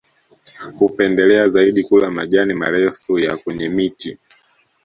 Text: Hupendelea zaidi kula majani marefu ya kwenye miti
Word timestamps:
Hupendelea 0.79 1.47
zaidi 1.47 1.83
kula 1.83 2.11
majani 2.11 2.53
marefu 2.53 3.19
ya 3.19 3.37
kwenye 3.37 3.69
miti 3.69 4.17